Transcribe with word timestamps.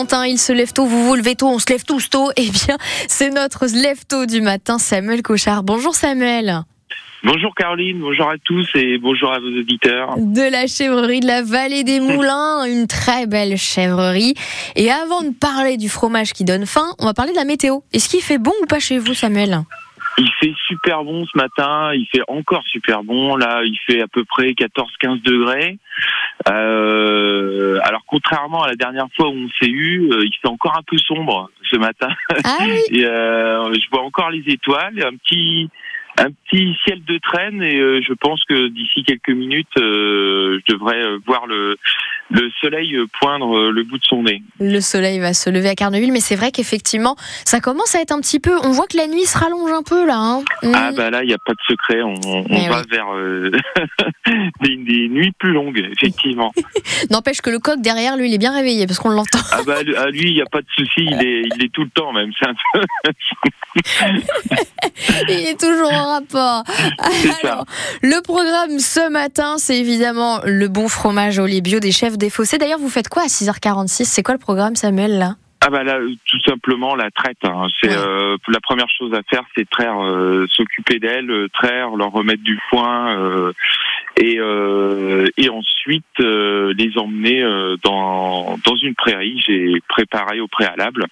Il 0.00 0.38
se 0.38 0.52
lève 0.52 0.72
tôt, 0.72 0.84
vous 0.84 1.08
vous 1.08 1.16
levez 1.16 1.34
tôt, 1.34 1.48
on 1.48 1.58
se 1.58 1.68
lève 1.70 1.82
tous 1.84 2.08
tôt. 2.08 2.30
Eh 2.36 2.50
bien, 2.50 2.76
c'est 3.08 3.30
notre 3.30 3.66
lève 3.66 4.06
tôt 4.08 4.26
du 4.26 4.40
matin, 4.40 4.78
Samuel 4.78 5.22
Cochard. 5.22 5.64
Bonjour 5.64 5.92
Samuel. 5.92 6.62
Bonjour 7.24 7.52
Caroline, 7.56 7.98
bonjour 7.98 8.30
à 8.30 8.38
tous 8.38 8.68
et 8.76 8.98
bonjour 8.98 9.32
à 9.32 9.40
vos 9.40 9.48
auditeurs. 9.48 10.14
De 10.18 10.52
la 10.52 10.68
chèvrerie 10.68 11.18
de 11.18 11.26
la 11.26 11.42
vallée 11.42 11.82
des 11.82 11.98
Moulins, 11.98 12.62
une 12.68 12.86
très 12.86 13.26
belle 13.26 13.56
chèvrerie. 13.56 14.34
Et 14.76 14.88
avant 14.88 15.22
de 15.22 15.30
parler 15.36 15.76
du 15.76 15.88
fromage 15.88 16.32
qui 16.32 16.44
donne 16.44 16.64
faim, 16.64 16.94
on 17.00 17.06
va 17.06 17.12
parler 17.12 17.32
de 17.32 17.36
la 17.36 17.44
météo. 17.44 17.80
Est-ce 17.92 18.08
qu'il 18.08 18.22
fait 18.22 18.38
bon 18.38 18.52
ou 18.62 18.66
pas 18.66 18.78
chez 18.78 18.98
vous, 18.98 19.14
Samuel? 19.14 19.62
Il 20.18 20.30
fait 20.40 20.54
super 20.66 21.04
bon 21.04 21.24
ce 21.26 21.36
matin, 21.38 21.92
il 21.94 22.06
fait 22.06 22.22
encore 22.28 22.64
super 22.66 23.04
bon. 23.04 23.36
Là, 23.36 23.62
il 23.64 23.76
fait 23.86 24.00
à 24.00 24.08
peu 24.08 24.24
près 24.24 24.50
14-15 24.50 25.22
degrés. 25.22 25.78
Euh, 26.48 27.47
contrairement 28.28 28.62
à 28.62 28.68
la 28.68 28.74
dernière 28.74 29.06
fois 29.16 29.28
où 29.28 29.34
on 29.34 29.48
s'est 29.60 29.70
eu, 29.70 30.10
euh, 30.12 30.24
il 30.24 30.32
fait 30.40 30.48
encore 30.48 30.76
un 30.76 30.82
peu 30.82 30.98
sombre 30.98 31.50
ce 31.70 31.76
matin. 31.76 32.08
Ah 32.44 32.58
oui 32.60 32.80
Et 32.98 33.04
euh, 33.04 33.72
je 33.74 33.90
vois 33.90 34.02
encore 34.02 34.30
les 34.30 34.42
étoiles, 34.46 35.02
un 35.02 35.16
petit 35.16 35.70
un 36.20 36.30
petit 36.32 36.76
ciel 36.84 37.04
de 37.04 37.16
traîne 37.18 37.62
et 37.62 37.78
euh, 37.78 38.00
je 38.02 38.12
pense 38.12 38.42
que 38.44 38.68
d'ici 38.68 39.04
quelques 39.04 39.30
minutes, 39.30 39.68
euh, 39.78 40.58
je 40.58 40.74
devrais 40.74 41.00
voir 41.24 41.46
le 41.46 41.76
le 42.30 42.50
soleil 42.60 42.96
poindre 43.20 43.70
le 43.70 43.82
bout 43.84 43.98
de 43.98 44.04
son 44.04 44.22
nez. 44.22 44.42
Le 44.60 44.80
soleil 44.80 45.18
va 45.18 45.32
se 45.34 45.50
lever 45.50 45.68
à 45.68 45.74
Carneville, 45.74 46.12
mais 46.12 46.20
c'est 46.20 46.36
vrai 46.36 46.50
qu'effectivement, 46.50 47.16
ça 47.44 47.60
commence 47.60 47.94
à 47.94 48.00
être 48.00 48.12
un 48.12 48.20
petit 48.20 48.40
peu. 48.40 48.56
On 48.64 48.70
voit 48.70 48.86
que 48.86 48.96
la 48.96 49.06
nuit 49.06 49.24
se 49.24 49.38
rallonge 49.38 49.70
un 49.72 49.82
peu 49.82 50.06
là. 50.06 50.16
hein. 50.18 50.42
Mm. 50.62 50.72
Ah 50.74 50.90
bah 50.92 51.10
là, 51.10 51.22
il 51.22 51.28
n'y 51.28 51.34
a 51.34 51.38
pas 51.38 51.52
de 51.52 51.62
secret, 51.66 52.02
on, 52.02 52.14
va 52.68 52.82
vers 52.90 53.12
euh, 53.14 53.50
des, 54.62 54.76
des 54.76 55.08
nuits 55.08 55.32
plus 55.38 55.52
longues, 55.52 55.82
effectivement. 55.92 56.52
N'empêche 57.10 57.40
que 57.40 57.50
le 57.50 57.58
coq 57.58 57.80
derrière 57.80 58.16
lui, 58.16 58.28
il 58.28 58.34
est 58.34 58.38
bien 58.38 58.52
réveillé 58.52 58.86
parce 58.86 58.98
qu'on 58.98 59.10
l'entend. 59.10 59.38
Ah 59.52 59.60
bah 59.66 59.78
à 59.96 60.10
lui, 60.10 60.30
il 60.30 60.34
n'y 60.34 60.42
a 60.42 60.46
pas 60.46 60.60
de 60.60 60.66
souci, 60.76 61.06
il 61.06 61.22
est, 61.22 61.42
il 61.56 61.64
est 61.64 61.72
tout 61.72 61.84
le 61.84 61.90
temps 61.90 62.12
même. 62.12 62.30
Il 65.28 65.46
est 65.46 65.58
toujours 65.60 65.92
en 65.92 66.14
rapport. 66.14 66.62
Alors, 67.42 67.64
le 68.02 68.20
programme 68.22 68.78
ce 68.78 69.10
matin, 69.10 69.56
c'est 69.58 69.78
évidemment 69.78 70.40
le 70.44 70.68
bon 70.68 70.88
fromage 70.88 71.38
au 71.38 71.46
lait 71.46 71.60
bio 71.60 71.80
des 71.80 71.92
chefs 71.92 72.18
des 72.18 72.30
fossés. 72.30 72.58
D'ailleurs, 72.58 72.78
vous 72.78 72.88
faites 72.88 73.08
quoi 73.08 73.22
à 73.22 73.26
6h46 73.26 74.04
C'est 74.04 74.22
quoi 74.22 74.34
le 74.34 74.40
programme, 74.40 74.76
Samuel 74.76 75.18
là? 75.18 75.36
Ah 75.60 75.70
bah 75.70 75.82
là, 75.82 75.96
euh, 75.96 76.10
tout 76.26 76.40
simplement 76.46 76.94
la 76.94 77.10
traite. 77.10 77.36
hein. 77.42 77.66
C'est 77.80 77.88
Ouais. 77.90 77.96
euh, 77.96 78.36
la 78.46 78.60
première 78.60 78.88
chose 78.96 79.12
à 79.12 79.22
faire, 79.28 79.42
c'est 79.56 79.68
traire, 79.68 79.98
euh, 80.00 80.46
s'occuper 80.52 81.00
d'elles, 81.00 81.48
traire, 81.52 81.90
leur 81.96 82.12
remettre 82.12 82.44
du 82.44 82.58
foin 82.70 83.18
euh, 83.18 83.52
et 84.16 84.38
et 85.36 85.48
ensuite 85.48 86.04
les 86.18 86.92
emmener 86.96 87.42
dans 87.82 88.56
dans 88.64 88.76
une 88.76 88.94
prairie. 88.94 89.42
J'ai 89.46 89.74
préparé 89.88 90.40
au 90.40 90.46
préalable 90.48 91.06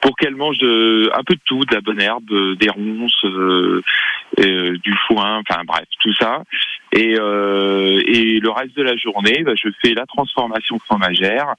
pour 0.00 0.16
qu'elles 0.16 0.36
mangent 0.36 0.62
euh, 0.62 1.10
un 1.14 1.22
peu 1.24 1.34
de 1.34 1.40
tout, 1.44 1.64
de 1.64 1.74
la 1.74 1.80
bonne 1.80 2.00
herbe, 2.00 2.30
euh, 2.30 2.54
des 2.56 2.70
ronces, 2.70 3.24
euh, 3.24 3.82
euh, 4.40 4.76
du 4.78 4.94
foin, 5.06 5.40
enfin 5.46 5.62
bref, 5.66 5.84
tout 6.00 6.14
ça. 6.14 6.42
Et, 6.92 7.16
euh, 7.18 8.00
et 8.06 8.40
le 8.40 8.50
reste 8.50 8.76
de 8.76 8.82
la 8.82 8.96
journée, 8.96 9.42
bah, 9.44 9.52
je 9.56 9.68
fais 9.82 9.94
la 9.94 10.06
transformation 10.06 10.78
fromagère, 10.78 11.54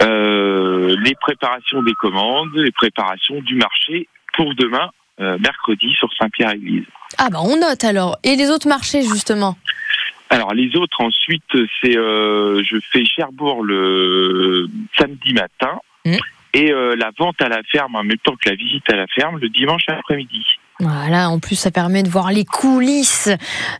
les 0.00 1.14
préparations 1.20 1.82
des 1.82 1.94
commandes, 1.94 2.54
les 2.54 2.72
préparations 2.72 3.40
du 3.42 3.54
marché 3.54 4.08
pour 4.34 4.54
demain, 4.54 4.90
mercredi, 5.18 5.92
sur 5.98 6.08
Saint-Pierre-Église. 6.18 6.86
Ah 7.18 7.28
bah 7.30 7.38
on 7.42 7.56
note 7.56 7.84
alors. 7.84 8.16
Et 8.24 8.36
les 8.36 8.50
autres 8.50 8.68
marchés 8.68 9.02
justement? 9.02 9.56
Alors 10.30 10.54
les 10.54 10.74
autres 10.76 11.00
ensuite, 11.00 11.52
c'est 11.82 11.92
je 11.92 12.78
fais 12.90 13.04
Cherbourg 13.04 13.62
le 13.62 14.68
samedi 14.96 15.34
matin 15.34 15.78
Mhm. 16.04 16.18
Et 16.54 16.72
euh, 16.72 16.96
la 16.96 17.10
vente 17.18 17.40
à 17.40 17.48
la 17.48 17.62
ferme 17.70 17.96
en 17.96 18.04
même 18.04 18.18
temps 18.18 18.34
que 18.42 18.48
la 18.48 18.56
visite 18.56 18.84
à 18.90 18.96
la 18.96 19.06
ferme 19.06 19.38
le 19.38 19.48
dimanche 19.48 19.84
après-midi. 19.88 20.44
Voilà, 20.80 21.28
en 21.28 21.38
plus 21.38 21.56
ça 21.56 21.70
permet 21.70 22.02
de 22.02 22.08
voir 22.08 22.32
les 22.32 22.46
coulisses 22.46 23.28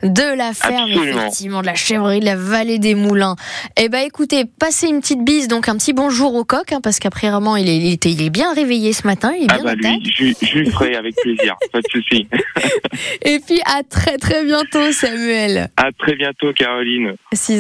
de 0.03 0.37
la 0.37 0.53
ferme, 0.53 0.91
Absolument. 0.91 1.19
effectivement, 1.19 1.61
de 1.63 1.67
la 1.67 1.75
chèvrerie, 1.75 2.21
de 2.21 2.27
la 2.27 2.37
vallée 2.37 2.79
des 2.79 2.95
moulins. 2.95 3.37
Eh 3.79 3.89
ben 3.89 4.05
écoutez, 4.07 4.45
passez 4.45 4.89
une 4.89 5.01
petite 5.01 5.25
bise, 5.25 5.49
donc 5.49 5.71
un 5.71 5.77
petit 5.77 5.95
bonjour 5.95 6.35
au 6.35 6.45
coq, 6.45 6.73
hein, 6.73 6.81
parce 6.83 6.99
il 7.01 7.69
est, 7.69 7.77
il, 7.79 7.93
était, 7.93 8.11
il 8.11 8.23
est 8.23 8.31
bien 8.31 8.53
réveillé 8.53 8.93
ce 8.93 9.07
matin, 9.07 9.33
il 9.35 9.45
est 9.45 9.47
Ah 9.49 9.57
bien 9.57 9.65
bah 9.65 9.75
lui, 9.75 10.13
je, 10.15 10.47
je 10.47 10.59
lui 10.59 10.71
ferai 10.71 10.95
avec 10.95 11.17
plaisir, 11.17 11.57
pas 11.73 11.81
de 11.81 11.89
souci. 11.91 12.29
Et 13.23 13.39
puis 13.47 13.61
à 13.65 13.83
très 13.83 14.19
très 14.19 14.45
bientôt 14.45 14.93
Samuel. 14.93 15.71
À 15.79 15.93
très 15.93 16.17
bientôt 16.17 16.53
Caroline. 16.53 17.15
6 17.33 17.59